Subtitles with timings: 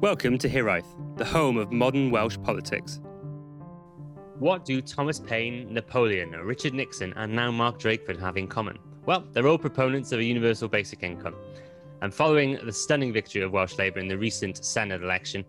[0.00, 0.86] Welcome to Hiraeth,
[1.16, 3.00] the home of modern Welsh politics.
[4.38, 8.78] What do Thomas Paine, Napoleon, Richard Nixon, and now Mark Drakeford have in common?
[9.06, 11.34] Well, they're all proponents of a universal basic income.
[12.00, 15.44] And following the stunning victory of Welsh Labour in the recent Senedd election,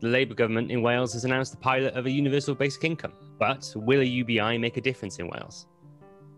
[0.00, 3.12] the Labour government in Wales has announced the pilot of a universal basic income.
[3.38, 5.68] But will a UBI make a difference in Wales?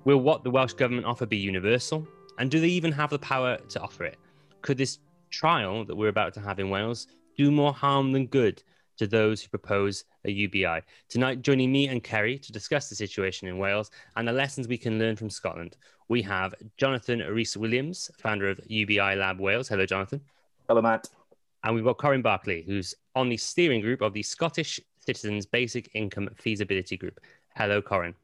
[0.05, 2.07] Will what the Welsh government offer be universal?
[2.39, 4.19] And do they even have the power to offer it?
[4.61, 4.99] Could this
[5.31, 7.07] trial that we're about to have in Wales
[7.39, 8.63] do more harm than good
[8.99, 10.83] to those who propose a UBI.
[11.09, 14.77] Tonight, joining me and Kerry to discuss the situation in Wales and the lessons we
[14.77, 15.77] can learn from Scotland,
[16.09, 19.69] we have Jonathan Rhys Williams, founder of UBI Lab Wales.
[19.69, 20.21] Hello, Jonathan.
[20.69, 21.09] Hello, Matt.
[21.63, 25.89] And we've got Corin Barclay, who's on the steering group of the Scottish Citizens Basic
[25.95, 27.21] Income Feasibility Group.
[27.57, 28.15] Hello, Corin.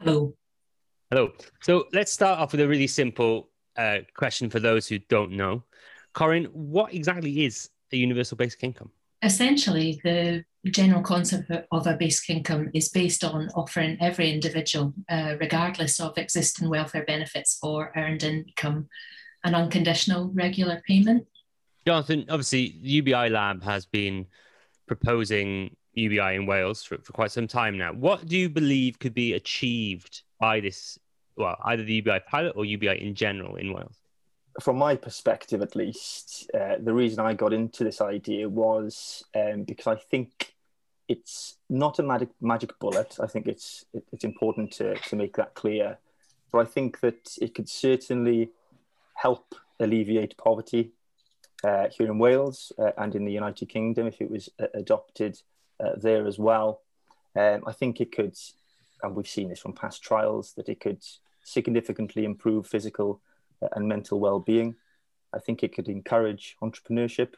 [0.00, 0.34] Hello.
[1.10, 1.32] Hello.
[1.60, 5.62] So let's start off with a really simple uh, question for those who don't know.
[6.12, 8.90] Corin, what exactly is a universal basic income?
[9.22, 15.36] Essentially, the general concept of a basic income is based on offering every individual, uh,
[15.40, 18.88] regardless of existing welfare benefits or earned income,
[19.44, 21.26] an unconditional regular payment.
[21.86, 24.26] Jonathan, obviously, the UBI Lab has been
[24.86, 27.92] proposing UBI in Wales for, for quite some time now.
[27.92, 30.98] What do you believe could be achieved by this,
[31.36, 34.00] well, either the UBI pilot or UBI in general in Wales?
[34.60, 39.64] From my perspective at least, uh, the reason I got into this idea was um,
[39.64, 40.54] because I think
[41.08, 43.16] it's not a magic magic bullet.
[43.20, 45.98] I think it's it, it's important to to make that clear.
[46.52, 48.50] But I think that it could certainly
[49.14, 50.92] help alleviate poverty
[51.64, 55.40] uh, here in Wales uh, and in the United Kingdom if it was uh, adopted
[55.80, 56.82] uh, there as well.
[57.36, 58.36] Um, I think it could,
[59.02, 61.02] and we've seen this from past trials, that it could
[61.42, 63.20] significantly improve physical
[63.72, 64.74] and mental well-being.
[65.34, 67.34] I think it could encourage entrepreneurship,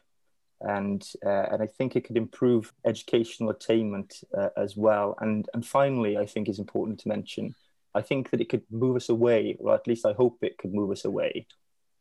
[0.61, 5.15] and uh, and I think it could improve educational attainment uh, as well.
[5.19, 7.55] And and finally, I think is important to mention.
[7.95, 10.73] I think that it could move us away, or at least I hope it could
[10.73, 11.47] move us away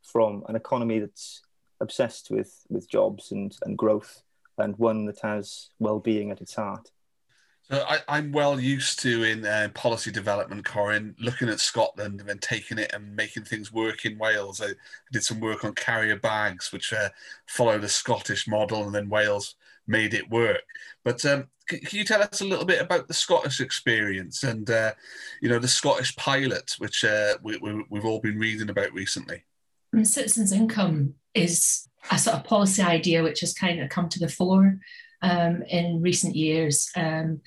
[0.02, 1.42] from an economy that's
[1.80, 4.22] obsessed with with jobs and and growth,
[4.58, 6.90] and one that has well-being at its heart.
[7.70, 12.28] So I, am well used to in uh, policy development, Corin, looking at Scotland and
[12.28, 14.60] then taking it and making things work in Wales.
[14.60, 17.08] I, I did some work on carrier bags, which uh,
[17.48, 19.56] followed a Scottish model, and then Wales
[19.88, 20.62] made it work.
[21.02, 24.70] But um, can, can, you tell us a little bit about the Scottish experience and
[24.70, 24.92] uh,
[25.42, 29.42] you know the Scottish pilot, which uh, we, we, we've all been reading about recently?
[30.04, 34.28] Citizens' income is a sort of policy idea which has kind of come to the
[34.28, 34.78] fore
[35.22, 37.40] um, in recent years um,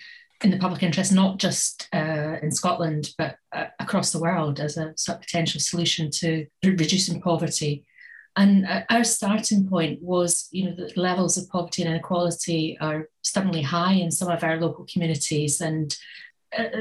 [0.44, 4.78] in the public interest, not just uh, in Scotland, but uh, across the world as
[4.78, 7.86] a sort of potential solution to reducing poverty.
[8.36, 13.10] And uh, our starting point was, you know, the levels of poverty and inequality are
[13.22, 15.60] stubbornly high in some of our local communities.
[15.60, 15.96] And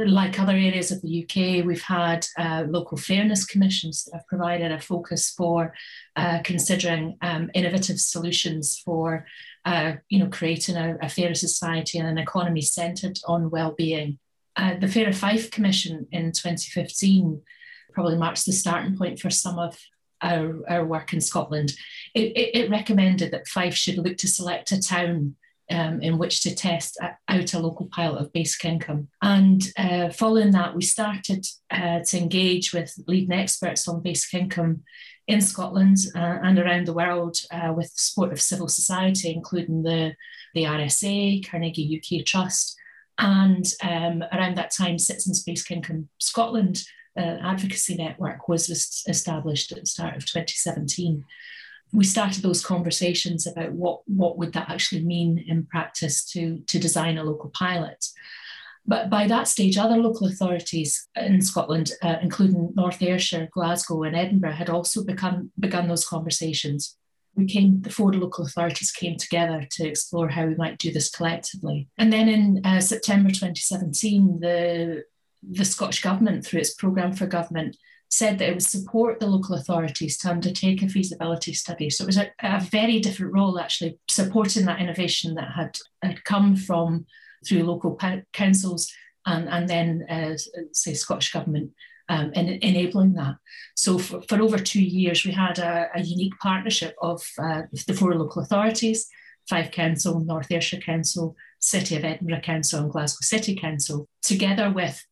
[0.07, 4.73] like other areas of the UK, we've had uh, local fairness commissions that have provided
[4.73, 5.75] a focus for
[6.17, 9.27] uh, considering um, innovative solutions for
[9.65, 14.19] uh, you know, creating a, a, fairer society and an economy centred on well-being.
[14.57, 17.43] Uh, the Fairer Fife Commission in 2015
[17.93, 19.79] probably marks the starting point for some of
[20.23, 21.73] our, our work in Scotland.
[22.15, 25.37] It, it, it recommended that Fife should look to select a town
[25.71, 26.99] um, in which to test
[27.29, 29.09] out a local pilot of basic income.
[29.23, 34.83] And uh, following that, we started uh, to engage with leading experts on basic income
[35.27, 39.83] in Scotland uh, and around the world uh, with the support of civil society, including
[39.83, 40.15] the,
[40.55, 42.79] the RSA, Carnegie UK Trust,
[43.19, 46.85] and um, around that time, Citizens Basic Income Scotland
[47.17, 48.71] uh, advocacy network was
[49.09, 51.25] established at the start of 2017.
[51.93, 56.79] We started those conversations about what, what would that actually mean in practice to, to
[56.79, 58.05] design a local pilot.
[58.89, 64.17] But by that stage, other local authorities in Scotland, uh, including North Ayrshire, Glasgow, and
[64.17, 66.97] Edinburgh, had also become, begun those conversations.
[67.35, 71.11] We came, the four local authorities came together to explore how we might do this
[71.11, 71.89] collectively.
[71.99, 75.05] And then in uh, September 2017, the,
[75.43, 77.77] the Scottish Government, through its programme for government,
[78.11, 81.91] said that it would support the local authorities to undertake a feasibility study.
[81.91, 86.25] So it was a, a very different role, actually, supporting that innovation that had, had
[86.25, 87.07] come from
[87.47, 87.99] through local
[88.33, 88.91] councils
[89.27, 90.37] and, and then, uh,
[90.73, 91.73] say, Scottish Government
[92.09, 93.37] um, in, enabling that.
[93.77, 97.95] So for, for, over two years, we had a, a unique partnership of uh, the
[97.95, 99.07] four local authorities,
[99.49, 105.05] Fife Council, North Ayrshire Council, City of Edinburgh Council and Glasgow City Council, together with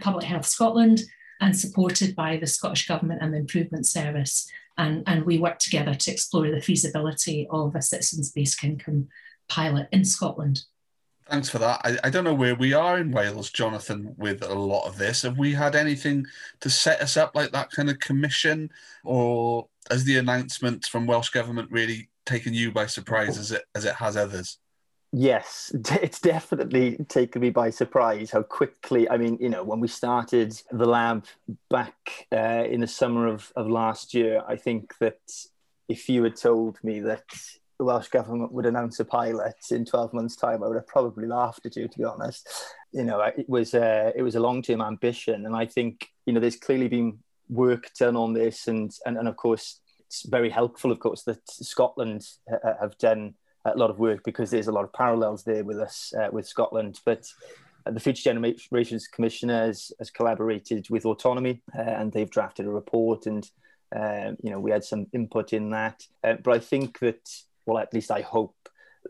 [0.00, 1.00] Public Health Scotland
[1.40, 4.50] and supported by the Scottish Government and the Improvement Service.
[4.76, 9.08] And, and we worked together to explore the feasibility of a citizens' basic income
[9.48, 10.64] pilot in Scotland.
[11.28, 11.80] Thanks for that.
[11.84, 15.22] I, I don't know where we are in Wales, Jonathan, with a lot of this.
[15.22, 16.26] Have we had anything
[16.60, 18.70] to set us up like that kind of commission,
[19.04, 23.86] or has the announcement from Welsh Government really taken you by surprise as it as
[23.86, 24.58] it has others?
[25.16, 29.08] Yes, it's definitely taken me by surprise how quickly.
[29.08, 31.26] I mean, you know, when we started the lab
[31.70, 35.20] back uh, in the summer of, of last year, I think that
[35.88, 37.22] if you had told me that
[37.78, 41.28] the Welsh government would announce a pilot in 12 months' time, I would have probably
[41.28, 42.48] laughed at you, to be honest.
[42.90, 45.46] You know, it was a, it was a long term ambition.
[45.46, 48.66] And I think, you know, there's clearly been work done on this.
[48.66, 52.98] And, and, and of course, it's very helpful, of course, that Scotland uh, uh, have
[52.98, 53.34] done
[53.64, 56.46] a lot of work because there's a lot of parallels there with us, uh, with
[56.46, 57.00] Scotland.
[57.04, 57.26] But
[57.86, 62.70] uh, the Future Generations Commissioner has, has collaborated with Autonomy uh, and they've drafted a
[62.70, 63.48] report and
[63.94, 66.02] um, you know, we had some input in that.
[66.22, 67.28] Uh, but I think that,
[67.66, 68.56] well, at least I hope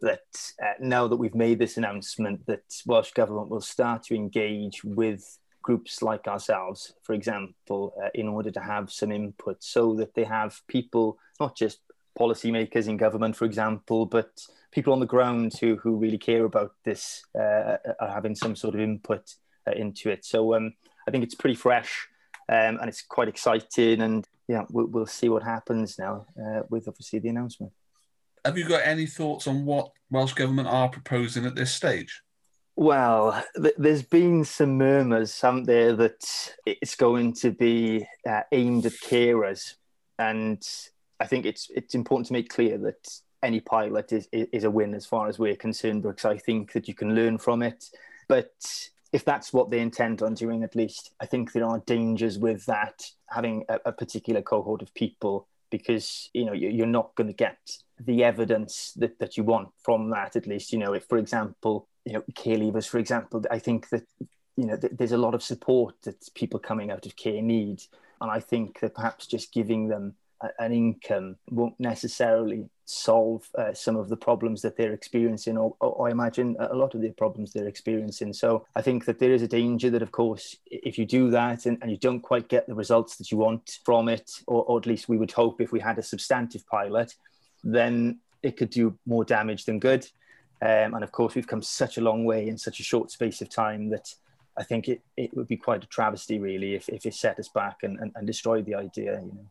[0.03, 0.21] that
[0.63, 5.39] uh, now that we've made this announcement, that Welsh Government will start to engage with
[5.63, 10.25] groups like ourselves, for example, uh, in order to have some input so that they
[10.25, 11.79] have people, not just
[12.19, 16.73] policymakers in government, for example, but people on the ground who, who really care about
[16.85, 19.35] this uh, are having some sort of input
[19.67, 20.25] uh, into it.
[20.25, 20.75] So um,
[21.07, 22.09] I think it's pretty fresh
[22.49, 24.01] um, and it's quite exciting.
[24.01, 27.73] And yeah, we'll, we'll see what happens now uh, with obviously the announcement.
[28.45, 32.21] Have you got any thoughts on what Welsh Government are proposing at this stage?
[32.77, 38.85] Well, th- there's been some murmurs, haven't there, that it's going to be uh, aimed
[38.85, 39.75] at carers.
[40.19, 40.63] And
[41.21, 43.09] I think it's it's important to make clear that
[43.43, 46.89] any pilot is, is a win as far as we're concerned, because I think that
[46.89, 47.91] you can learn from it.
[48.27, 48.55] But
[49.13, 52.65] if that's what they intend on doing, at least, I think there are dangers with
[52.67, 57.33] that having a, a particular cohort of people because you know you're not going to
[57.33, 57.59] get
[57.99, 60.37] the evidence that, that you want from that.
[60.37, 63.89] At least, you know, if for example, you know, care leavers, for example, I think
[63.91, 64.05] that
[64.57, 67.83] you know there's a lot of support that people coming out of care need,
[68.21, 70.15] and I think that perhaps just giving them
[70.59, 76.09] an income won't necessarily solve uh, some of the problems that they're experiencing, or, or,
[76.09, 78.33] I imagine a lot of the problems they're experiencing.
[78.33, 81.67] So I think that there is a danger that, of course, if you do that
[81.67, 84.79] and, and you don't quite get the results that you want from it, or, or
[84.79, 87.15] at least we would hope if we had a substantive pilot,
[87.63, 90.07] then it could do more damage than good.
[90.61, 93.41] Um, and of course, we've come such a long way in such a short space
[93.41, 94.15] of time that
[94.57, 97.49] I think it, it would be quite a travesty, really, if, if it set us
[97.49, 99.21] back and, and, and destroyed the idea.
[99.21, 99.47] You know.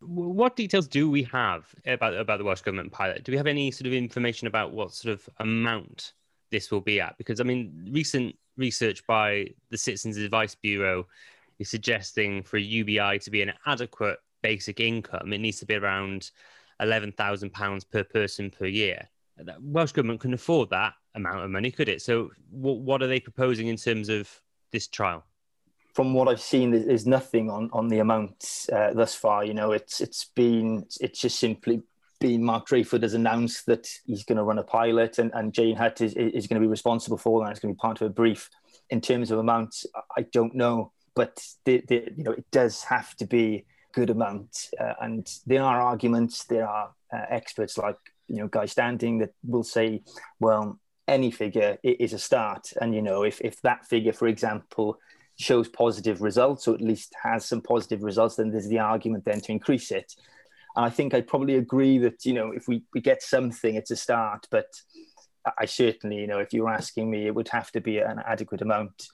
[0.00, 3.24] What details do we have about about the Welsh Government pilot?
[3.24, 6.12] Do we have any sort of information about what sort of amount
[6.50, 7.16] this will be at?
[7.18, 11.06] Because I mean, recent research by the Citizens Advice Bureau
[11.58, 15.74] is suggesting for a UBI to be an adequate basic income, it needs to be
[15.74, 16.30] around
[16.80, 19.08] eleven thousand pounds per person per year.
[19.38, 22.02] The Welsh Government can afford that amount of money, could it?
[22.02, 24.30] So, what, what are they proposing in terms of
[24.72, 25.24] this trial?
[25.96, 29.46] From what I've seen, there's nothing on on the amount uh, thus far.
[29.46, 31.82] You know, it's it's been it's just simply
[32.20, 35.74] been Mark Drakeford has announced that he's going to run a pilot, and, and Jane
[35.74, 37.50] Hutt is, is going to be responsible for that.
[37.50, 38.50] It's going to be part of a brief.
[38.90, 43.16] In terms of amounts, I don't know, but the, the, you know it does have
[43.16, 46.44] to be good amount, uh, and there are arguments.
[46.44, 47.96] There are uh, experts like
[48.28, 50.02] you know Guy Standing that will say,
[50.40, 50.78] well,
[51.08, 54.98] any figure is a start, and you know if if that figure, for example
[55.38, 59.40] shows positive results, or at least has some positive results, then there's the argument then
[59.40, 60.14] to increase it.
[60.74, 63.90] And I think I probably agree that, you know, if we, we get something, it's
[63.90, 64.46] a start.
[64.50, 64.66] But
[65.58, 68.20] I certainly, you know, if you were asking me, it would have to be an
[68.26, 69.08] adequate amount.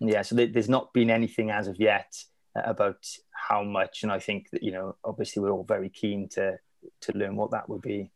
[0.00, 2.12] Yeah, so there's not been anything as of yet
[2.56, 4.02] uh, about how much.
[4.02, 6.58] And I think that, you know, obviously we're all very keen to
[7.00, 8.10] to learn what that would be.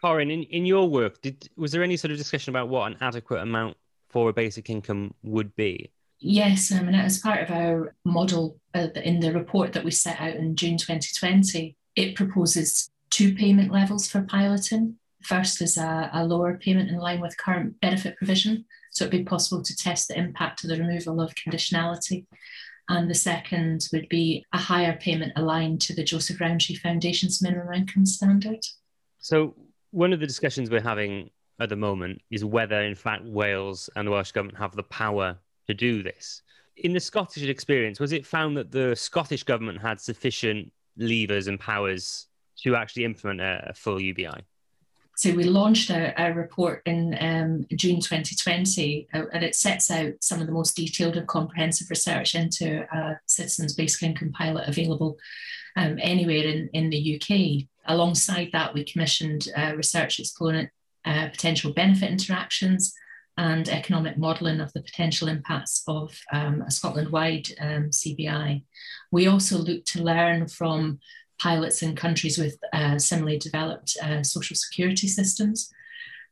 [0.00, 2.96] Corin, in, in your work, did was there any sort of discussion about what an
[3.00, 3.76] adequate amount
[4.08, 5.90] for a basic income would be?
[6.18, 10.20] Yes, I mean, as part of our model uh, in the report that we set
[10.20, 14.96] out in June 2020, it proposes two payment levels for piloting.
[15.22, 19.24] First is a, a lower payment in line with current benefit provision, so it'd be
[19.24, 22.26] possible to test the impact of the removal of conditionality.
[22.88, 27.72] And the second would be a higher payment aligned to the Joseph Rowntree Foundation's minimum
[27.74, 28.64] income standard.
[29.18, 29.54] So,
[29.90, 34.06] one of the discussions we're having at the moment is whether, in fact, Wales and
[34.06, 36.42] the Welsh Government have the power to do this.
[36.76, 41.58] In the Scottish experience, was it found that the Scottish government had sufficient levers and
[41.58, 42.26] powers
[42.62, 44.44] to actually implement a, a full UBI?
[45.16, 50.42] So we launched a, report in um, June 2020, uh, and it sets out some
[50.42, 55.16] of the most detailed and comprehensive research into a citizens' basic income pilot available
[55.76, 57.66] um, anywhere in, in the UK.
[57.86, 60.68] Alongside that, we commissioned uh, research exploring
[61.06, 62.92] uh, potential benefit interactions,
[63.38, 68.62] and economic modelling of the potential impacts of um, a Scotland wide um, CBI.
[69.12, 70.98] We also look to learn from
[71.38, 75.70] pilots in countries with uh, similarly developed uh, social security systems.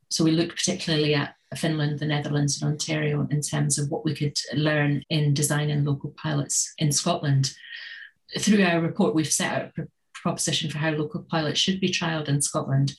[0.09, 4.15] So we look particularly at Finland, the Netherlands, and Ontario in terms of what we
[4.15, 7.53] could learn in designing local pilots in Scotland.
[8.39, 12.27] Through our report, we've set out a proposition for how local pilots should be trialled
[12.27, 12.93] in Scotland.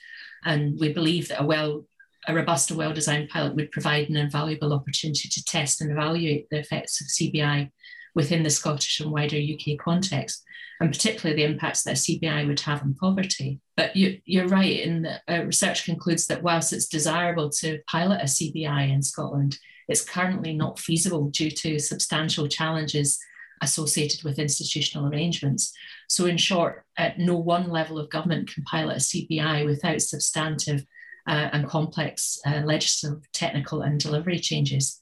[0.45, 1.85] And we believe that a well
[2.26, 6.59] a robust and well-designed pilot would provide an invaluable opportunity to test and evaluate the
[6.59, 7.71] effects of CBI
[8.14, 10.42] within the Scottish and wider UK context,
[10.80, 13.61] and particularly the impacts that CBI would have on poverty.
[13.76, 18.23] But you, are right in that uh, research concludes that whilst it's desirable to pilot
[18.23, 23.18] a CBI in Scotland, it's currently not feasible due to substantial challenges
[23.62, 25.73] associated with institutional arrangements.
[26.09, 30.85] So, in short, at no one level of government can pilot a CBI without substantive
[31.26, 35.00] uh, and complex uh, legislative, technical, and delivery changes.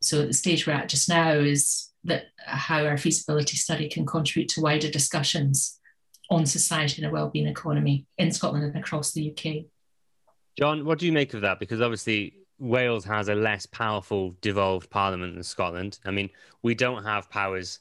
[0.00, 4.48] So, the stage we're at just now is that how our feasibility study can contribute
[4.50, 5.78] to wider discussions
[6.30, 9.64] on society and a wellbeing economy in Scotland and across the UK.
[10.58, 11.58] John, what do you make of that?
[11.58, 15.98] Because obviously Wales has a less powerful devolved parliament than Scotland.
[16.04, 16.30] I mean,
[16.62, 17.78] we don't have powers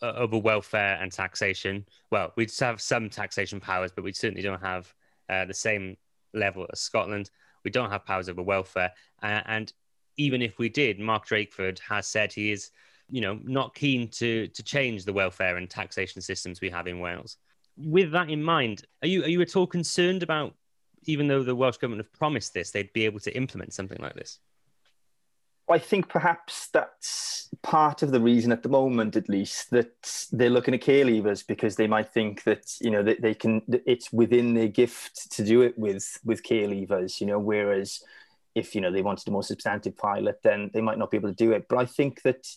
[0.00, 1.84] uh, over welfare and taxation.
[2.10, 4.92] Well, we have some taxation powers, but we certainly don't have
[5.28, 5.96] uh, the same
[6.34, 7.30] level as Scotland.
[7.64, 9.72] We don't have powers over welfare, uh, and
[10.16, 12.70] even if we did, Mark Drakeford has said he is,
[13.08, 17.00] you know, not keen to to change the welfare and taxation systems we have in
[17.00, 17.36] Wales.
[17.76, 20.54] With that in mind, are you are you at all concerned about
[21.04, 24.14] even though the Welsh government have promised this, they'd be able to implement something like
[24.14, 24.38] this?
[25.70, 30.50] I think perhaps that's part of the reason at the moment, at least, that they're
[30.50, 33.62] looking at care leavers because they might think that you know that they can.
[33.86, 37.38] It's within their gift to do it with with care leavers, you know.
[37.38, 38.02] Whereas
[38.54, 41.30] if you know they wanted a more substantive pilot, then they might not be able
[41.30, 41.66] to do it.
[41.68, 42.48] But I think that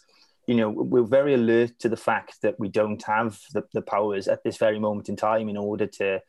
[0.47, 4.27] you know we're very alert to the fact that we don't have the, the powers
[4.27, 6.21] at this very moment in time in order to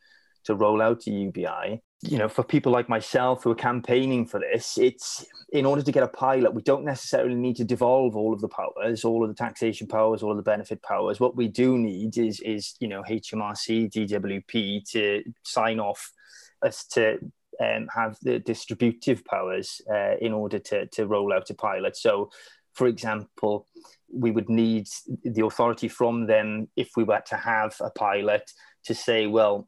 [0.43, 4.39] to roll out a UBI you know, for people like myself who are campaigning for
[4.39, 8.33] this, it's in order to get a pilot, we don't necessarily need to devolve all
[8.33, 11.19] of the powers, all of the taxation powers, all of the benefit powers.
[11.19, 16.11] What we do need is, is you know, HMRC, DWP to sign off
[16.63, 17.17] as to
[17.59, 21.97] um, have the distributive powers uh, in order to, to roll out a pilot.
[21.97, 22.29] So,
[22.73, 23.65] for example,
[24.13, 24.87] we would need
[25.23, 28.51] the authority from them if we were to have a pilot
[28.85, 29.67] to say, well,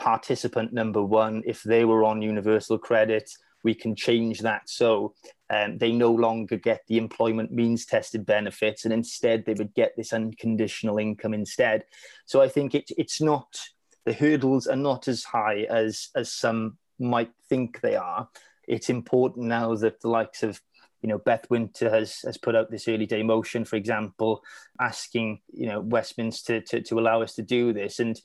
[0.00, 3.30] participant number one, if they were on universal credit,
[3.62, 5.14] we can change that so
[5.50, 9.92] um, they no longer get the employment means tested benefits and instead they would get
[9.96, 11.84] this unconditional income instead.
[12.24, 13.60] So I think it, it's not,
[14.06, 18.26] the hurdles are not as high as, as some might think they are.
[18.66, 20.62] It's important now that the likes of
[21.02, 24.44] you know, Beth Winter has has put out this early day motion, for example,
[24.78, 28.00] asking you know Westminster to, to allow us to do this.
[28.00, 28.20] And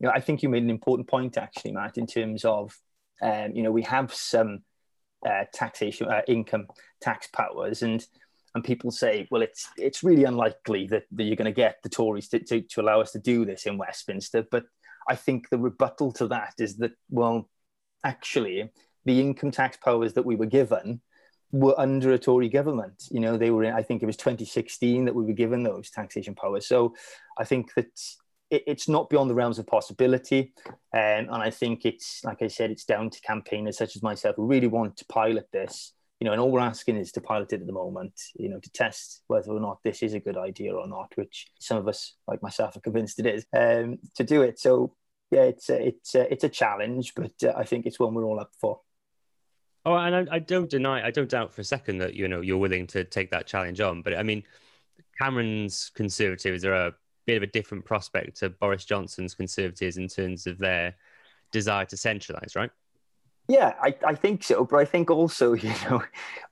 [0.00, 2.76] you know, I think you made an important point actually, Matt, in terms of,
[3.22, 4.60] um, you know, we have some
[5.26, 6.68] uh, taxation, uh, income
[7.00, 8.06] tax powers, and
[8.54, 11.88] and people say, well, it's it's really unlikely that, that you're going to get the
[11.88, 14.44] Tories to, to, to allow us to do this in Westminster.
[14.50, 14.64] But
[15.08, 17.48] I think the rebuttal to that is that, well,
[18.04, 18.70] actually,
[19.04, 21.00] the income tax powers that we were given
[21.50, 23.04] were under a Tory government.
[23.10, 25.90] You know, they were in, I think it was 2016 that we were given those
[25.90, 26.66] taxation powers.
[26.66, 26.94] So
[27.38, 27.86] I think that
[28.50, 30.52] it, it's not beyond the realms of possibility.
[30.92, 34.36] Um, and I think it's, like I said, it's down to campaigners such as myself
[34.36, 35.92] who really want to pilot this.
[36.20, 38.58] You know, and all we're asking is to pilot it at the moment, you know,
[38.58, 41.86] to test whether or not this is a good idea or not, which some of
[41.86, 44.58] us, like myself, are convinced it is, um, to do it.
[44.58, 44.96] So,
[45.30, 48.24] yeah, it's a, it's a, it's a challenge, but uh, I think it's one we're
[48.24, 48.80] all up for.
[49.86, 52.40] Oh, and I, I, don't deny, I don't doubt for a second that you know
[52.40, 54.02] you're willing to take that challenge on.
[54.02, 54.42] But I mean,
[55.20, 56.94] Cameron's Conservatives are a
[57.28, 60.96] bit of a different prospect to Boris Johnson's Conservatives in terms of their
[61.52, 62.70] desire to centralise, right?
[63.48, 66.02] Yeah, I, I think so, but I think also, you know,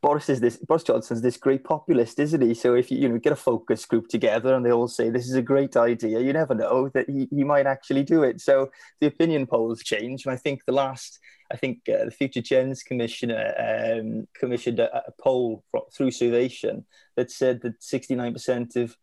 [0.02, 2.52] Boris is this Boris Johnson's this great populist, isn't he?
[2.52, 5.28] So if you you know get a focus group together and they all say this
[5.28, 8.42] is a great idea, you never know that he, he might actually do it.
[8.42, 11.18] So the opinion polls change, and I think the last,
[11.50, 15.64] I think uh, the Future Gens Commissioner um, commissioned a, a poll
[15.94, 16.84] through Survation
[17.16, 18.94] that said that sixty nine percent of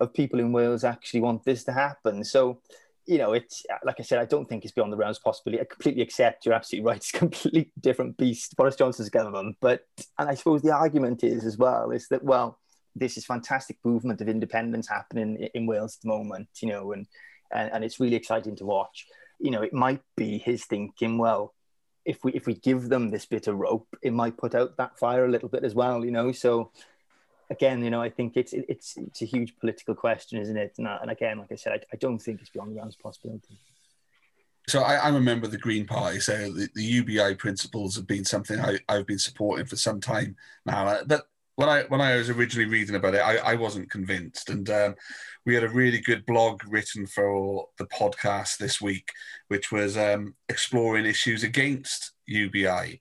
[0.00, 2.24] of people in Wales actually want this to happen.
[2.24, 2.60] So,
[3.06, 5.60] you know, it's like I said, I don't think it's beyond the realms of possibility.
[5.60, 6.96] I completely accept you're absolutely right.
[7.02, 9.56] It's a completely different beast, Boris Johnson's government.
[9.60, 9.86] But,
[10.18, 12.58] and I suppose the argument is as well, is that, well,
[12.94, 17.06] this is fantastic movement of independence happening in Wales at the moment, you know, and,
[17.52, 19.06] and, and it's really exciting to watch.
[19.38, 21.54] You know, it might be his thinking, well,
[22.06, 24.98] if we if we give them this bit of rope, it might put out that
[24.98, 26.32] fire a little bit as well, you know.
[26.32, 26.70] So
[27.50, 30.74] again, you know, I think it's it's it's a huge political question, isn't it?
[30.78, 33.00] And, and again, like I said, I, I don't think it's beyond the realms of
[33.00, 33.58] possibility.
[34.68, 38.08] So I, am a member of the Green Party, so the, the UBI principles have
[38.08, 40.34] been something I, I've been supporting for some time
[40.64, 40.98] now.
[41.06, 44.68] But when I when I was originally reading about it, I, I wasn't convinced, and
[44.70, 44.94] um,
[45.44, 49.12] we had a really good blog written for the podcast this week,
[49.48, 53.00] which was um, exploring issues against UBI.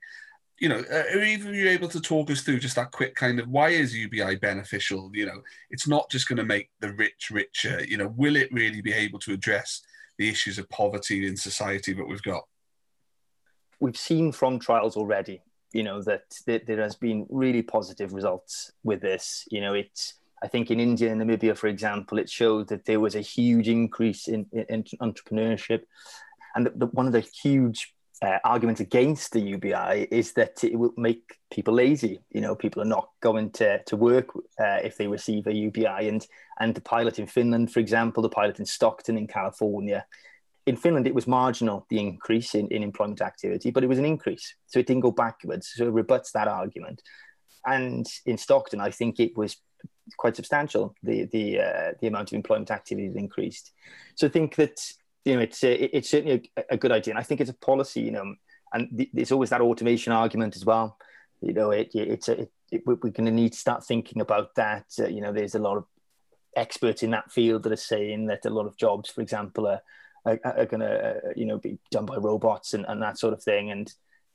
[0.59, 3.39] You know, uh, are either you're able to talk us through just that quick kind
[3.39, 5.11] of why is UBI beneficial?
[5.13, 7.83] You know, it's not just going to make the rich richer.
[7.85, 9.81] You know, will it really be able to address
[10.17, 12.45] the issues of poverty in society that we've got?
[13.81, 15.41] We've seen from trials already
[15.75, 19.45] you know that, there has been really positive results with this.
[19.51, 23.01] You know, it's I think in India and Namibia, for example, it showed that there
[23.01, 25.81] was a huge increase in, in, in entrepreneurship,
[26.55, 27.94] and the, the, one of the huge
[28.25, 32.21] uh, arguments against the UBI is that it will make people lazy.
[32.31, 34.29] You know, people are not going to, to work
[34.59, 36.07] uh, if they receive a UBI.
[36.07, 36.25] And
[36.59, 40.05] and the pilot in Finland, for example, the pilot in Stockton in California,
[40.65, 44.05] in Finland, it was marginal, the increase in, in employment activity, but it was an
[44.05, 44.55] increase.
[44.67, 45.71] So it didn't go backwards.
[45.75, 47.01] So it rebuts that argument.
[47.65, 49.57] And in Stockton, I think it was
[50.17, 53.71] quite substantial, the, the, uh, the amount of employment activity that increased.
[54.15, 54.79] So I think that,
[55.25, 57.13] you know, it's, uh, it's certainly a, a, good idea.
[57.13, 58.35] And I think it's a policy, you know,
[58.73, 60.97] and th- there's always that automation argument as well.
[61.41, 64.55] You know, it, it's a, it, it, we're going to need to start thinking about
[64.55, 64.85] that.
[64.99, 65.85] Uh, you know, there's a lot of
[66.55, 69.81] experts in that field that are saying that a lot of jobs, for example, are,
[70.25, 73.33] are, are going to uh, you know be done by robots and, and that sort
[73.33, 73.93] of thing and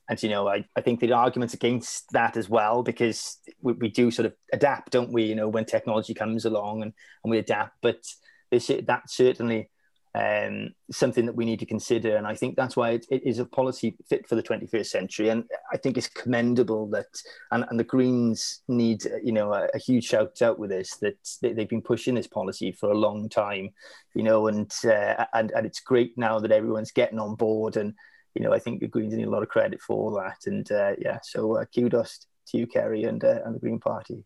[0.08, 3.88] and you know I, I think the arguments against that as well because we, we
[3.88, 6.92] do sort of adapt don't we you know when technology comes along and,
[7.24, 8.06] and we adapt but
[8.50, 9.70] this that certainly
[10.14, 12.16] um, something that we need to consider.
[12.16, 15.28] And I think that's why it, it is a policy fit for the 21st century.
[15.28, 17.06] And I think it's commendable that,
[17.52, 21.16] and, and the Greens need, you know, a, a huge shout out with this, that
[21.42, 23.70] they, have been pushing this policy for a long time,
[24.14, 27.76] you know, and, uh, and, and it's great now that everyone's getting on board.
[27.76, 27.94] And,
[28.34, 30.38] you know, I think the Greens need a lot of credit for that.
[30.46, 34.24] And uh, yeah, so uh, kudos to you, Kerry, and, uh, and the Green Party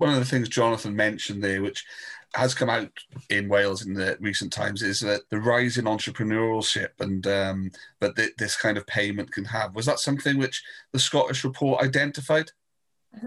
[0.00, 1.84] one of the things Jonathan mentioned there, which
[2.34, 2.90] has come out
[3.28, 8.16] in Wales in the recent times, is that the rise in entrepreneurship and um, that
[8.16, 9.74] th- this kind of payment can have.
[9.74, 10.62] Was that something which
[10.92, 12.50] the Scottish report identified?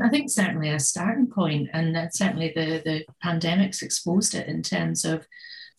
[0.02, 5.04] I think certainly a starting point, and certainly the the pandemics exposed it in terms
[5.04, 5.28] of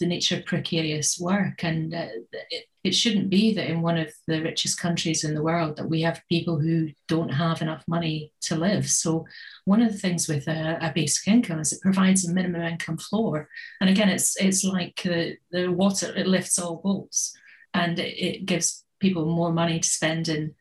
[0.00, 1.62] the nature of precarious work.
[1.64, 2.08] And uh,
[2.50, 5.88] it, it shouldn't be that in one of the richest countries in the world that
[5.88, 8.90] we have people who don't have enough money to live.
[8.90, 9.24] So
[9.64, 12.98] one of the things with a, a basic income is it provides a minimum income
[12.98, 13.48] floor.
[13.80, 17.34] And again, it's it's like the, the water, it lifts all boats
[17.72, 20.54] and it, it gives people more money to spend in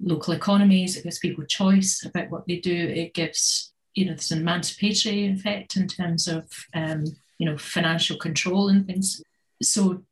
[0.00, 0.96] local economies.
[0.96, 2.74] It gives people choice about what they do.
[2.74, 7.04] It gives, you know, there's an emancipatory effect in terms of um,
[7.38, 9.22] you know financial control and things
[9.62, 10.02] so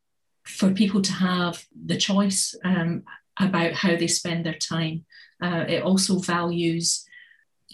[0.44, 3.02] for people to have the choice um,
[3.38, 5.04] about how they spend their time
[5.42, 7.04] uh, it also values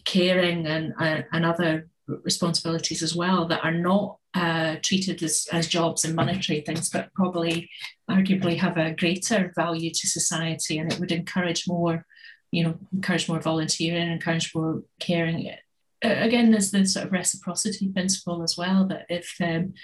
[0.04, 1.88] caring and, uh, and other
[2.24, 7.12] responsibilities as well that are not uh, treated as, as jobs and monetary things, but
[7.14, 7.70] probably
[8.10, 10.78] arguably have a greater value to society.
[10.78, 12.04] And it would encourage more,
[12.50, 15.46] you know, encourage more volunteering, encourage more caring
[16.02, 19.74] again, there's the sort of reciprocity principle as well that if um,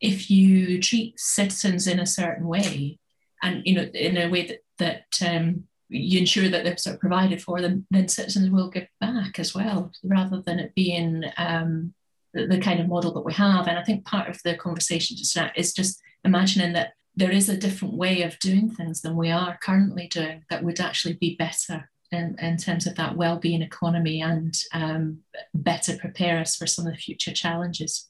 [0.00, 2.98] if you treat citizens in a certain way,
[3.42, 7.00] and you know in a way that that um, you ensure that they're sort of
[7.00, 11.94] provided for, them, then citizens will give back as well, rather than it being um,
[12.32, 13.68] the, the, kind of model that we have.
[13.68, 17.48] And I think part of the conversation just now is just imagining that there is
[17.48, 21.36] a different way of doing things than we are currently doing that would actually be
[21.36, 25.18] better in, in terms of that well-being economy and um,
[25.52, 28.08] better prepare us for some of the future challenges.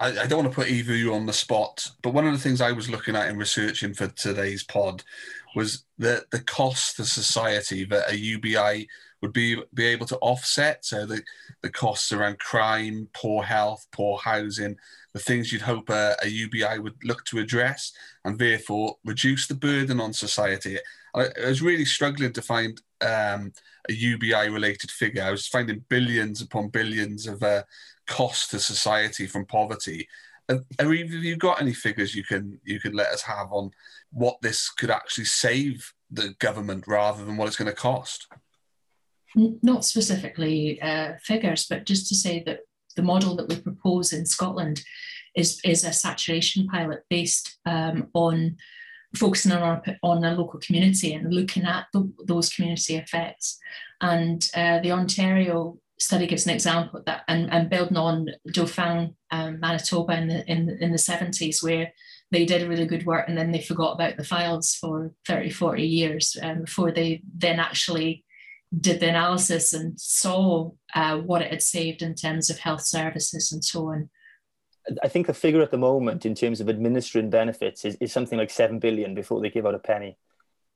[0.00, 2.32] I, I, don't want to put either of you on the spot, but one of
[2.32, 5.04] the things I was looking at in researching for today's pod
[5.54, 8.88] was the the cost to society that a UBI
[9.22, 10.84] would be be able to offset.
[10.84, 11.22] So the
[11.62, 14.76] the costs around crime, poor health, poor housing,
[15.12, 17.92] the things you'd hope a, a UBI would look to address,
[18.24, 20.78] and therefore reduce the burden on society.
[21.14, 23.52] I, I was really struggling to find um,
[23.88, 25.22] a UBI related figure.
[25.22, 27.62] I was finding billions upon billions of uh,
[28.06, 30.08] cost to society from poverty.
[30.48, 33.70] Have, have you got any figures you can you can let us have on
[34.12, 38.26] what this could actually save the government rather than what it's going to cost?
[39.36, 42.60] Not specifically uh, figures, but just to say that
[42.94, 44.82] the model that we propose in Scotland
[45.34, 48.56] is, is a saturation pilot based um, on
[49.16, 53.58] focusing on our, on a local community and looking at the, those community effects.
[54.00, 59.14] And uh, the Ontario study gives an example of that, and, and building on Dauphin,
[59.30, 61.92] um, Manitoba in the in, in the 70s, where
[62.30, 65.82] they did really good work and then they forgot about the files for 30, 40
[65.84, 68.24] years um, before they then actually
[68.80, 73.52] did the analysis and saw uh, what it had saved in terms of health services
[73.52, 74.10] and so on.
[75.02, 78.38] I think the figure at the moment in terms of administering benefits is, is something
[78.38, 80.18] like seven billion before they give out a penny.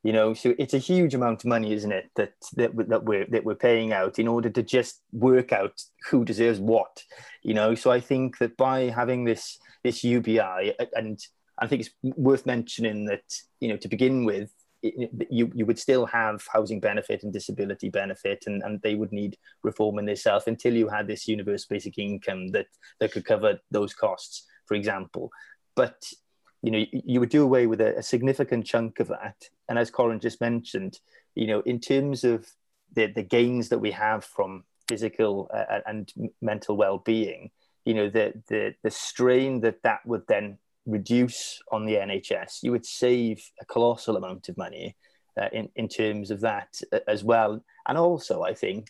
[0.05, 2.11] You know, so it's a huge amount of money, isn't it?
[2.15, 6.25] That that, that we're that we're paying out in order to just work out who
[6.25, 7.03] deserves what.
[7.43, 11.19] You know, so I think that by having this this UBI, and
[11.59, 13.25] I think it's worth mentioning that
[13.61, 14.51] you know to begin with,
[14.83, 19.37] you, you would still have housing benefit and disability benefit, and, and they would need
[19.63, 22.67] reform in themselves until you had this universal basic income that,
[23.01, 25.31] that could cover those costs, for example.
[25.75, 26.13] But
[26.63, 29.37] you know, you would do away with a, a significant chunk of that.
[29.69, 30.99] And as Corin just mentioned,
[31.35, 32.49] you know, in terms of
[32.95, 36.13] the, the gains that we have from physical uh, and
[36.43, 37.51] mental well-being,
[37.85, 42.73] you know, the, the, the strain that that would then reduce on the NHS, you
[42.73, 44.97] would save a colossal amount of money
[45.41, 47.63] uh, in, in terms of that uh, as well.
[47.87, 48.89] And also, I think,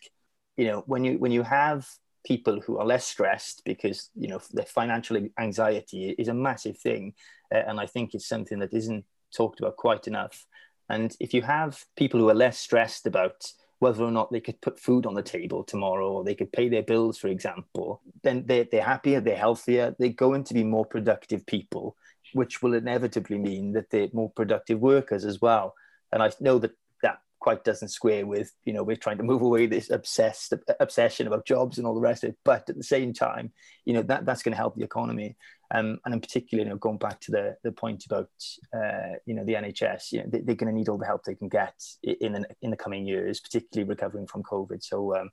[0.57, 1.87] you know, when you when you have
[2.25, 7.15] people who are less stressed because you know the financial anxiety is a massive thing,
[7.55, 9.05] uh, and I think it's something that isn't
[9.37, 10.47] talked about quite enough.
[10.89, 14.61] And if you have people who are less stressed about whether or not they could
[14.61, 18.45] put food on the table tomorrow or they could pay their bills, for example, then
[18.47, 21.97] they're, they're happier, they're healthier, they're going to be more productive people,
[22.33, 25.75] which will inevitably mean that they're more productive workers as well.
[26.13, 29.43] And I know that that quite doesn't square with, you know, we're trying to move
[29.43, 32.39] away this obsessed obsession about jobs and all the rest of it.
[32.45, 33.53] But at the same time,
[33.85, 35.37] you know, that, that's going to help the economy.
[35.75, 38.31] Um, and in particular, you know, going back to the, the point about
[38.75, 41.25] uh, you know the NHS, you know, they, are going to need all the help
[41.25, 44.83] they can get in the, in the coming years, particularly recovering from COVID.
[44.83, 45.31] So, um,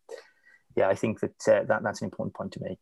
[0.75, 2.79] yeah, I think that, uh, that that's an important point to make.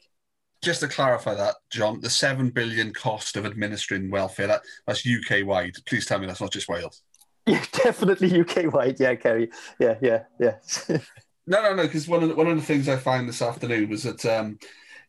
[0.63, 5.45] Just to clarify that, John, the seven billion cost of administering welfare that that's UK
[5.45, 5.75] wide.
[5.85, 7.01] Please tell me that's not just Wales.
[7.45, 9.01] Yeah, definitely UK wide.
[9.01, 9.49] Yeah, Kerry.
[9.77, 10.59] Yeah, yeah, yeah.
[11.45, 11.83] no, no, no.
[11.83, 14.25] Because one of the, one of the things I found this afternoon was that.
[14.25, 14.57] Um,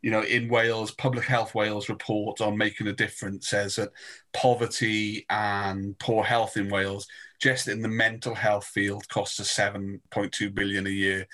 [0.05, 3.89] you know, in Wales, Public Health Wales report on making a difference says that
[4.35, 7.07] poverty and poor health in Wales,
[7.41, 11.27] just in the mental health field, costs us 7.2 billion a year.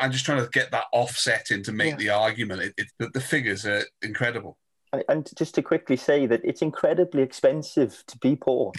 [0.00, 1.96] I'm just trying to get that offset in to make yeah.
[1.96, 2.62] the argument.
[2.62, 4.58] It, it, the figures are incredible.
[5.08, 8.72] And just to quickly say that it's incredibly expensive to be poor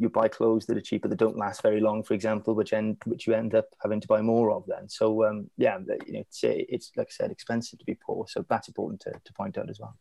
[0.00, 2.96] you buy clothes that are cheaper that don't last very long, for example, which end
[3.04, 4.64] which you end up having to buy more of.
[4.66, 8.24] Then, so um, yeah, you know, it's it's like I said, expensive to be poor,
[8.26, 9.94] so that's important to, to point out as well.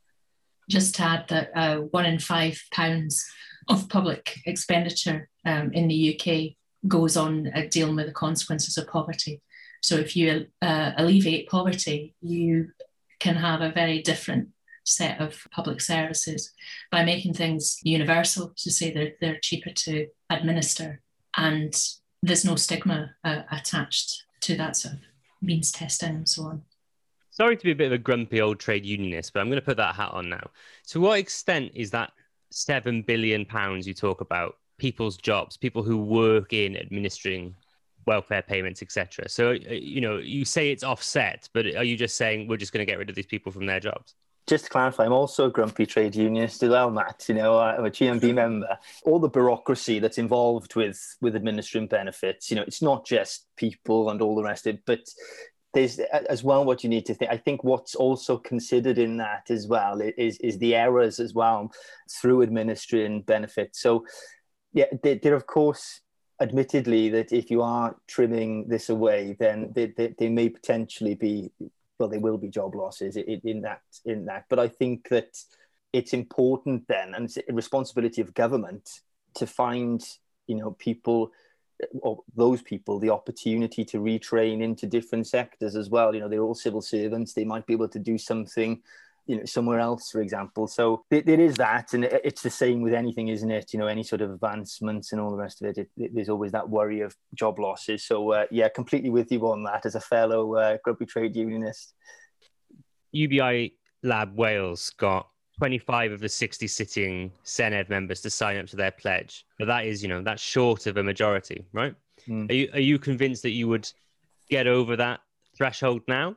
[0.69, 3.25] Just to add that uh, one in five pounds
[3.67, 6.55] of public expenditure um, in the UK
[6.87, 9.41] goes on uh, dealing with the consequences of poverty.
[9.81, 12.69] So if you uh, alleviate poverty, you
[13.19, 14.49] can have a very different
[14.89, 16.51] set of public services
[16.91, 21.01] by making things universal to say they're, they're cheaper to administer
[21.37, 21.75] and
[22.21, 24.99] there's no stigma uh, attached to that sort of
[25.41, 26.63] means testing and so on.
[27.31, 29.65] Sorry to be a bit of a grumpy old trade unionist, but I'm going to
[29.65, 30.49] put that hat on now.
[30.87, 32.11] To what extent is that
[32.51, 37.55] seven billion pounds you talk about people's jobs, people who work in administering
[38.05, 39.29] welfare payments, etc.
[39.29, 42.73] So, uh, you know, you say it's offset, but are you just saying we're just
[42.73, 44.15] going to get rid of these people from their jobs?
[44.49, 47.25] Just to clarify, I'm also a grumpy trade unionist as well, Matt.
[47.29, 48.77] You know, I'm a GMB member.
[49.05, 54.09] All the bureaucracy that's involved with with administering benefits, you know, it's not just people
[54.09, 55.01] and all the rest of it, but
[55.73, 57.31] there's as well what you need to think.
[57.31, 61.71] I think what's also considered in that as well is is the errors as well
[62.11, 63.79] through administering benefits.
[63.79, 64.05] So,
[64.73, 66.01] yeah, there, there of course
[66.41, 71.51] admittedly that if you are trimming this away, then they, they, they, may potentially be
[71.99, 74.45] well, there will be job losses in, that in that.
[74.49, 75.37] But I think that
[75.91, 79.01] it's important then, and it's a responsibility of government
[79.35, 80.03] to find
[80.47, 81.31] you know people
[82.01, 86.13] or those people the opportunity to retrain into different sectors as well.
[86.13, 88.81] You know, they're all civil servants; they might be able to do something
[89.29, 90.67] you know somewhere else for example.
[90.67, 93.71] So there, there is that and it's the same with anything isn't it?
[93.71, 96.29] You know any sort of advancements and all the rest of it, it, it there's
[96.29, 98.03] always that worry of job losses.
[98.03, 101.93] So uh, yeah completely with you on that as a fellow uh, grumpy trade unionist.
[103.11, 108.77] Ubi lab wales got 25 of the 60 sitting senedd members to sign up to
[108.77, 109.45] their pledge.
[109.59, 111.93] But that is you know that's short of a majority right?
[112.27, 112.49] Mm.
[112.49, 113.87] are you are you convinced that you would
[114.49, 115.19] get over that
[115.55, 116.35] threshold now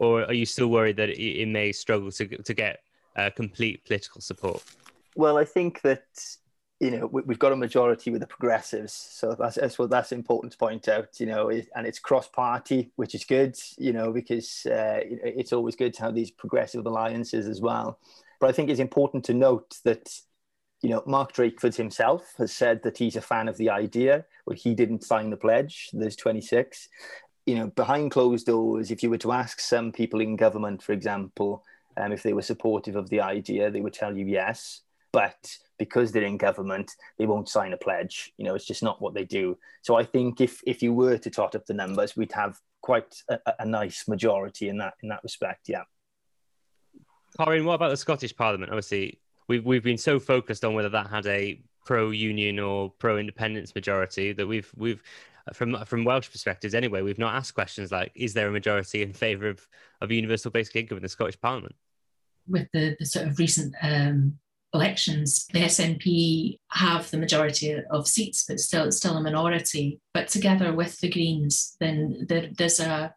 [0.00, 2.80] or are you still worried that it, it may struggle to to get
[3.16, 4.62] uh, complete political support?
[5.14, 6.04] Well, I think that
[6.80, 10.12] you know, we, have got a majority with the progressives, so that's that's what that's
[10.12, 11.20] important to point out.
[11.20, 13.54] You know, and it's cross-party, which is good.
[13.76, 17.98] You know, because uh, it's always good to have these progressive alliances as well.
[18.40, 20.10] But I think it's important to note that,
[20.80, 24.56] you know, Mark Drakeford himself has said that he's a fan of the idea, but
[24.56, 25.90] he didn't sign the pledge.
[25.92, 26.88] There's 26.
[27.50, 30.92] You know, behind closed doors, if you were to ask some people in government, for
[30.92, 31.64] example,
[31.96, 34.82] um, if they were supportive of the idea, they would tell you yes.
[35.12, 38.32] But because they're in government, they won't sign a pledge.
[38.36, 39.58] You know, it's just not what they do.
[39.82, 43.12] So I think if if you were to tot up the numbers, we'd have quite
[43.28, 45.68] a, a nice majority in that in that respect.
[45.68, 45.82] Yeah.
[47.36, 48.70] Corin, what about the Scottish Parliament?
[48.70, 54.32] Obviously, we've we've been so focused on whether that had a pro-union or pro-independence majority
[54.32, 55.02] that we've we've
[55.52, 59.12] from from Welsh perspectives anyway, we've not asked questions like, is there a majority in
[59.12, 59.66] favour of
[60.00, 61.74] of universal basic income in the Scottish Parliament?
[62.48, 64.38] With the, the sort of recent um,
[64.74, 70.00] elections, the SNP have the majority of seats, but still it's still a minority.
[70.14, 73.14] But together with the Greens, then there, there's a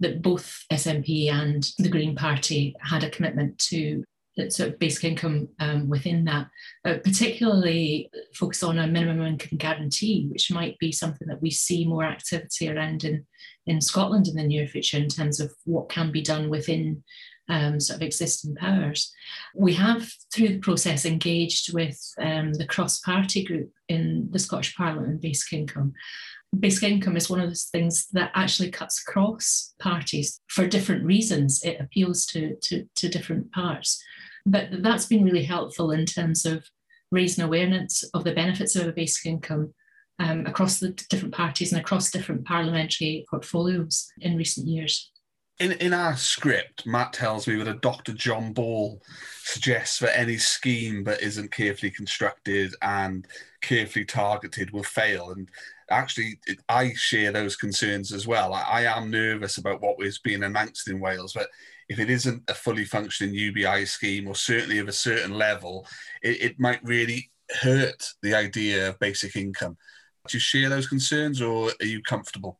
[0.00, 4.04] that both SNP and the Green Party had a commitment to
[4.48, 6.48] sort of basic income um, within that,
[6.84, 11.86] uh, particularly focus on a minimum income guarantee, which might be something that we see
[11.86, 13.24] more activity around in,
[13.66, 17.02] in Scotland in the near future in terms of what can be done within
[17.48, 19.12] um, sort of existing powers.
[19.54, 24.76] We have, through the process, engaged with um, the cross party group in the Scottish
[24.76, 25.94] Parliament on basic income
[26.60, 31.62] basic income is one of those things that actually cuts across parties for different reasons.
[31.62, 34.02] It appeals to, to, to different parts.
[34.46, 36.64] But that's been really helpful in terms of
[37.10, 39.74] raising awareness of the benefits of a basic income
[40.18, 45.10] um, across the different parties and across different parliamentary portfolios in recent years.
[45.58, 48.12] In, in our script, Matt tells me that a Dr.
[48.12, 49.00] John Ball
[49.42, 53.26] suggests that any scheme that isn't carefully constructed and
[53.62, 55.30] carefully targeted will fail.
[55.30, 55.48] And
[55.90, 58.52] actually, I share those concerns as well.
[58.52, 61.48] I, I am nervous about what is being announced in Wales, but
[61.88, 65.86] if it isn't a fully functioning UBI scheme or certainly of a certain level,
[66.22, 69.76] it, it might really hurt the idea of basic income.
[70.28, 72.58] Do you share those concerns or are you comfortable?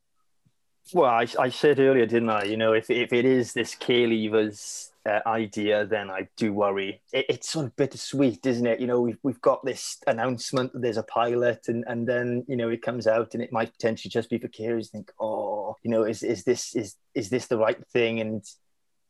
[0.93, 2.45] Well, I, I said earlier, didn't I?
[2.45, 7.01] You know, if, if it is this care leavers uh, idea, then I do worry.
[7.13, 8.81] It, it's sort of bittersweet, isn't it?
[8.81, 12.57] You know, we've, we've got this announcement that there's a pilot, and, and then you
[12.57, 14.91] know it comes out, and it might potentially just be for carers.
[14.91, 18.21] Think, oh, you know, is is this is is this the right thing?
[18.21, 18.45] And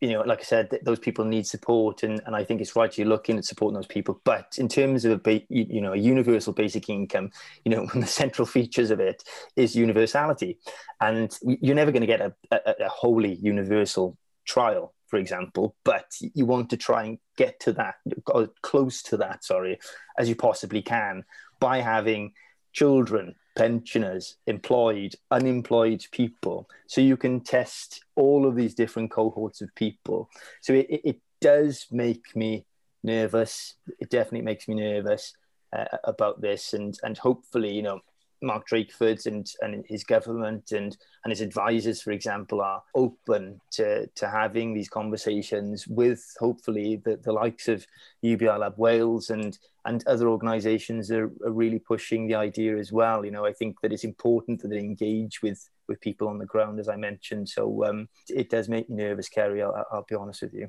[0.01, 2.97] you know, like I said, those people need support, and, and I think it's right
[2.97, 4.21] you're looking at supporting those people.
[4.25, 7.31] But in terms of a ba- you know a universal basic income,
[7.65, 9.25] you know, one of the central features of it
[9.57, 10.59] is universality,
[11.01, 16.07] and you're never going to get a, a, a wholly universal trial for example, but
[16.21, 17.95] you want to try and get to that,
[18.27, 19.79] or close to that, sorry,
[20.19, 21.25] as you possibly can
[21.61, 22.33] by having
[22.73, 26.69] children, pensioners, employed, unemployed people.
[26.87, 30.31] So you can test all of these different cohorts of people.
[30.61, 32.65] So it, it does make me
[33.03, 33.75] nervous.
[33.99, 35.35] It definitely makes me nervous
[35.77, 36.75] uh, about this.
[36.75, 38.01] And, and hopefully, you know,
[38.43, 44.07] Mark Drakeford and, and his government and, and his advisors, for example, are open to,
[44.07, 47.87] to having these conversations with hopefully the, the likes of
[48.23, 53.25] UBI Lab Wales and, and other organizations are, are really pushing the idea as well.
[53.25, 56.47] You know, I think that it's important that they engage with, with people on the
[56.47, 57.49] ground, as I mentioned.
[57.49, 60.69] So um, it does make me nervous, Kerry, I'll, I'll be honest with you.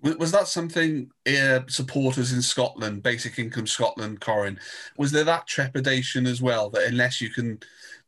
[0.00, 4.60] Was that something uh, supporters in Scotland, Basic Income Scotland, Corin,
[4.96, 7.58] was there that trepidation as well that unless you can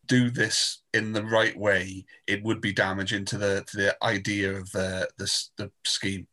[0.06, 4.52] do this in the right way, it would be damaging to the to the idea
[4.52, 6.26] of the the, the scheme?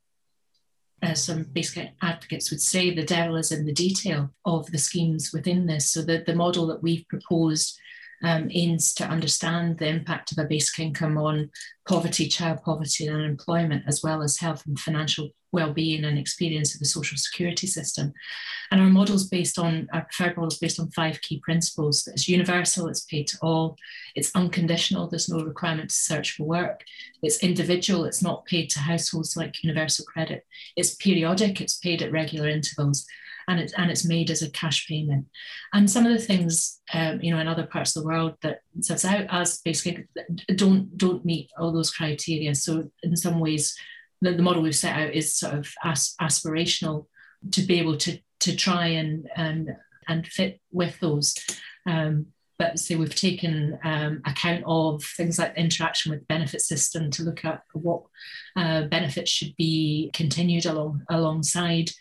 [1.02, 5.32] As some basic advocates would say, the devil is in the detail of the schemes
[5.32, 5.92] within this.
[5.92, 7.80] So the, the model that we've proposed
[8.24, 11.50] um, aims to understand the impact of a basic income on
[11.88, 16.80] poverty, child poverty, and unemployment, as well as health and financial well-being and experience of
[16.80, 18.14] the social security system.
[18.70, 22.04] And our models based on our preferred models based on five key principles.
[22.04, 23.78] That It's universal, it's paid to all,
[24.16, 26.84] it's unconditional, there's no requirement to search for work,
[27.22, 32.12] it's individual, it's not paid to households like universal credit, it's periodic, it's paid at
[32.12, 33.06] regular intervals
[33.48, 35.26] and it's and it's made as a cash payment.
[35.74, 38.60] And some of the things um, you know in other parts of the world that
[38.82, 40.06] sets out as basically
[40.56, 42.56] don't don't meet all those criteria.
[42.56, 43.76] So in some ways,
[44.22, 47.06] the, the model we've set out is sort of as, aspirational
[47.52, 49.76] to be able to to try and and
[50.08, 51.36] and fit with those.
[51.86, 52.28] Um,
[52.60, 57.46] but say we've taken um, account of things like interaction with benefit system to look
[57.46, 58.02] at what
[58.56, 61.92] uh, benefits should be continued along alongside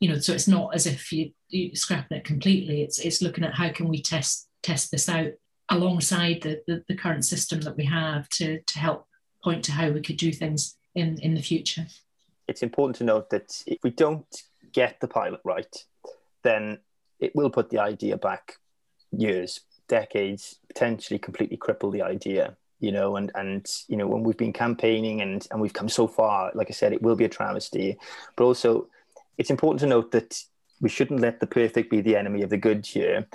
[0.00, 2.82] you know, so it's not as if you, you scrapping it completely.
[2.82, 5.32] It's it's looking at how can we test test this out
[5.68, 9.06] alongside the, the, the current system that we have to to help
[9.44, 11.86] point to how we could do things in in the future.
[12.48, 14.26] It's important to note that if we don't
[14.72, 15.76] get the pilot right,
[16.42, 16.78] then
[17.20, 18.54] it will put the idea back
[19.12, 24.38] years, decades, potentially completely cripple the idea you know, and and you know when we've
[24.38, 27.28] been campaigning and and we've come so far, like I said, it will be a
[27.28, 27.98] travesty.
[28.36, 28.88] But also,
[29.40, 30.38] it's important to note that
[30.82, 33.26] we shouldn't let the perfect be the enemy of the good here.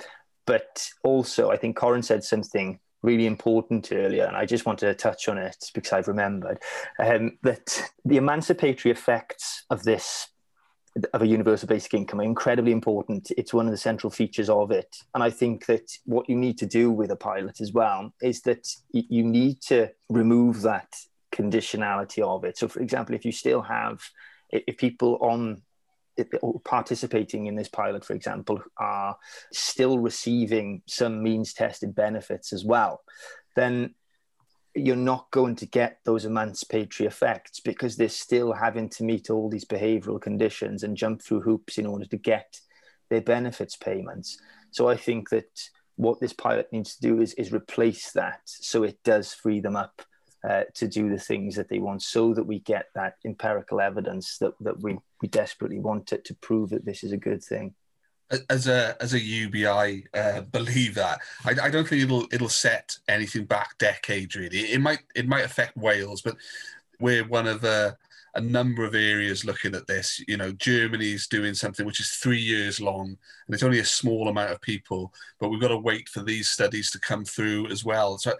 [0.46, 4.94] But also, I think Corin said something really important earlier, and I just wanted to
[4.94, 6.60] touch on it because I've remembered
[7.00, 10.28] um, that the emancipatory effects of this
[11.12, 13.32] of a universal basic income are incredibly important.
[13.36, 14.96] It's one of the central features of it.
[15.12, 18.40] And I think that what you need to do with a pilot as well is
[18.42, 20.94] that you need to remove that
[21.32, 22.56] conditionality of it.
[22.56, 24.00] So, for example, if you still have,
[24.48, 25.60] if people on
[26.64, 29.16] participating in this pilot, for example, are
[29.52, 33.02] still receiving some means tested benefits as well,
[33.54, 33.94] then
[34.74, 39.48] you're not going to get those emancipatory effects because they're still having to meet all
[39.48, 42.60] these behavioral conditions and jump through hoops in order to get
[43.08, 44.38] their benefits payments.
[44.70, 48.82] So I think that what this pilot needs to do is, is replace that so
[48.82, 50.02] it does free them up
[50.48, 54.38] uh, to do the things that they want so that we get that empirical evidence
[54.38, 57.74] that, that we, we desperately want it to prove that this is a good thing
[58.50, 62.96] as a as a UBI uh, believe that I, I, don't think it'll it'll set
[63.08, 64.58] anything back decades really.
[64.58, 66.36] It might it might affect Wales, but
[66.98, 67.96] we're one of a,
[68.34, 70.20] a number of areas looking at this.
[70.26, 73.06] You know, Germany's doing something which is three years long,
[73.46, 76.48] and it's only a small amount of people, but we've got to wait for these
[76.48, 78.18] studies to come through as well.
[78.18, 78.32] So.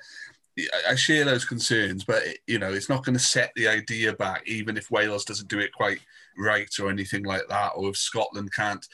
[0.88, 4.42] I share those concerns, but you know it's not going to set the idea back,
[4.46, 6.00] even if Wales doesn't do it quite
[6.38, 8.86] right or anything like that, or if Scotland can't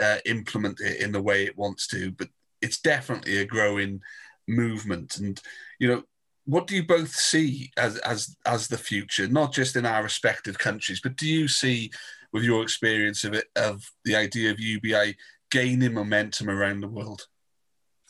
[0.00, 2.12] uh, implement it in the way it wants to.
[2.12, 2.28] But
[2.60, 4.00] it's definitely a growing
[4.46, 5.40] movement, and
[5.78, 6.02] you know,
[6.44, 10.58] what do you both see as as as the future, not just in our respective
[10.58, 11.90] countries, but do you see,
[12.32, 15.16] with your experience of it, of the idea of UBI
[15.50, 17.26] gaining momentum around the world?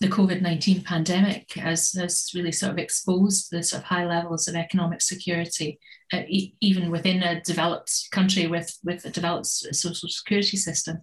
[0.00, 4.46] The COVID 19 pandemic has, has really sort of exposed the sort of high levels
[4.46, 5.78] of economic security,
[6.12, 11.02] uh, e- even within a developed country with, with a developed social security system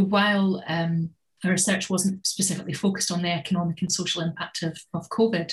[0.00, 1.10] while um,
[1.44, 5.52] our research wasn't specifically focused on the economic and social impact of, of COVID,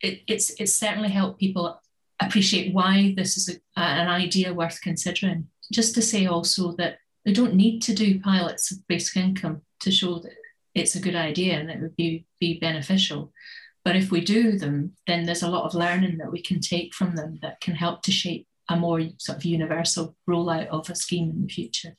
[0.00, 1.80] it, it's, it's certainly helped people
[2.20, 5.48] appreciate why this is a, an idea worth considering.
[5.72, 9.90] Just to say also that they don't need to do pilots of basic income to
[9.90, 10.32] show that
[10.74, 13.32] it's a good idea and it would be, be beneficial.
[13.84, 16.94] But if we do them, then there's a lot of learning that we can take
[16.94, 20.94] from them that can help to shape a more sort of universal rollout of a
[20.94, 21.96] scheme in the future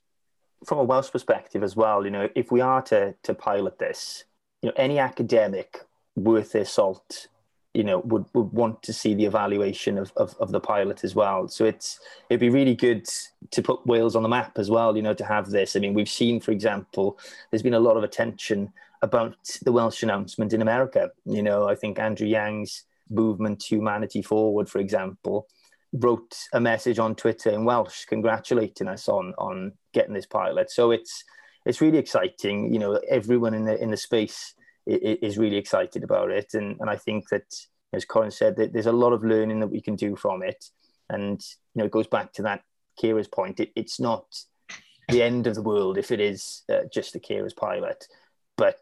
[0.66, 4.26] from a Welsh perspective as well, you know, if we are to to pilot this,
[4.62, 5.82] you know, any academic
[6.16, 7.28] worth their salt,
[7.74, 11.14] you know, would, would want to see the evaluation of, of, of the pilot as
[11.14, 11.48] well.
[11.48, 13.08] So it's it'd be really good
[13.52, 15.76] to put Wales on the map as well, you know, to have this.
[15.76, 20.04] I mean, we've seen, for example, there's been a lot of attention about the Welsh
[20.04, 21.12] announcement in America.
[21.26, 25.48] You know, I think Andrew Yang's movement Humanity Forward, for example,
[25.94, 30.72] wrote a message on Twitter in Welsh congratulating us on on getting this pilot.
[30.72, 31.24] So it's
[31.66, 32.74] it's really exciting.
[32.74, 34.56] You know, everyone in the in the space
[34.90, 37.54] is really excited about it, and and I think that
[37.94, 40.66] as Corin said, that there's a lot of learning that we can do from it,
[41.10, 41.42] and
[41.74, 42.64] you know, it goes back to that
[43.02, 43.60] carers point.
[43.60, 44.26] It, it's not
[45.10, 48.06] the end of the world if it is uh, just a carers pilot,
[48.58, 48.80] but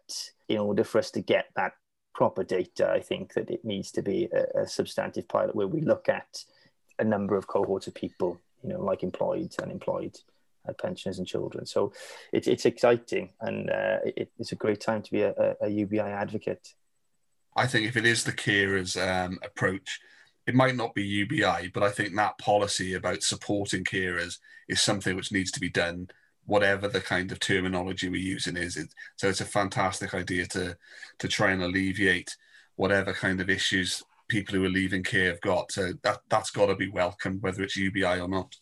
[0.49, 1.73] in order for us to get that
[2.13, 5.81] proper data, I think that it needs to be a, a substantive pilot where we
[5.81, 6.43] look at
[6.99, 10.36] a number of cohorts of people, you know, like employed, unemployed, uh,
[10.73, 11.65] pensioners, and children.
[11.65, 11.93] So
[12.31, 15.99] it's it's exciting, and uh, it, it's a great time to be a, a, UBI
[15.99, 16.73] advocate.
[17.55, 19.99] I think if it is the carers um, approach,
[20.45, 25.15] it might not be UBI, but I think that policy about supporting carers is something
[25.15, 26.09] which needs to be done,
[26.45, 28.77] whatever the kind of terminology we're using is.
[28.77, 30.77] It, so it's a fantastic idea to
[31.19, 32.35] to try and alleviate
[32.75, 35.71] whatever kind of issues people who are leaving care have got.
[35.71, 38.55] So that that's got to be welcomed, whether it's UBI or not.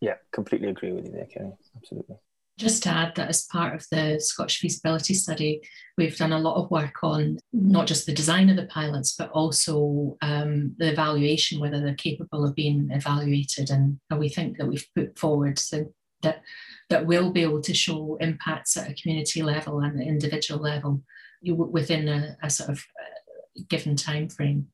[0.00, 1.52] Yeah, completely agree with you there, Kenny.
[1.76, 2.16] Absolutely.
[2.58, 5.62] Just to add that as part of the Scottish feasibility study,
[5.96, 9.30] we've done a lot of work on not just the design of the pilots, but
[9.30, 13.70] also um, the evaluation, whether they're capable of being evaluated.
[13.70, 15.92] And we think that we've put forward so
[16.22, 16.42] that
[16.90, 21.02] that will be able to show impacts at a community level and an individual level
[21.42, 24.66] within a, a sort of uh, given time frame.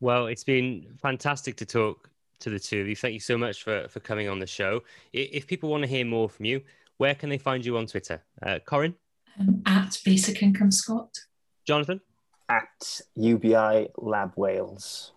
[0.00, 2.09] Well, it's been fantastic to talk
[2.40, 2.96] to the two of you.
[2.96, 4.82] Thank you so much for, for coming on the show.
[5.12, 6.60] If people want to hear more from you,
[6.98, 8.22] where can they find you on Twitter?
[8.42, 8.94] Uh, Corin?
[9.38, 11.18] Um, at Basic Income Scott.
[11.64, 12.00] Jonathan?
[12.48, 15.12] At UBI Lab Wales.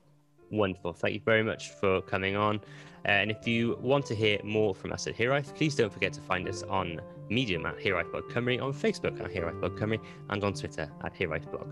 [0.51, 0.93] Wonderful.
[0.93, 2.57] Thank you very much for coming on.
[3.05, 6.13] Uh, and if you want to hear more from us at Hiraeth, please don't forget
[6.13, 9.99] to find us on Medium at Hiraeth Blog Cymru, on Facebook at Hiraeth Blog Cymru,
[10.30, 11.67] and on Twitter at Hiraeth Blog.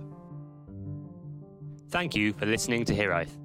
[1.89, 3.37] Thank you for listening to Hiraeth.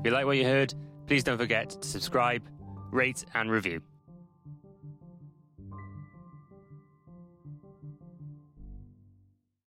[0.00, 0.74] If you like what you heard,
[1.12, 2.42] please don't forget to subscribe,
[2.90, 3.82] rate, and review.